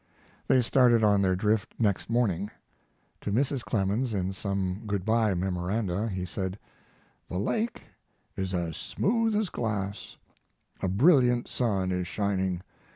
They 0.47 0.63
started 0.63 1.03
on 1.03 1.21
their 1.21 1.35
drift 1.35 1.75
next 1.77 2.09
morning. 2.09 2.49
To 3.21 3.31
Mrs. 3.31 3.63
Clemens, 3.63 4.15
in 4.15 4.33
some 4.33 4.81
good 4.87 5.05
by 5.05 5.35
memoranda, 5.35 6.07
he 6.09 6.25
said: 6.25 6.57
The 7.29 7.37
lake 7.37 7.83
is 8.35 8.51
as 8.55 8.75
smooth 8.77 9.35
as 9.35 9.51
glass; 9.51 10.17
a 10.81 10.87
brilliant 10.87 11.47
sun 11.47 11.91
is 11.91 12.07
shining. 12.07 12.61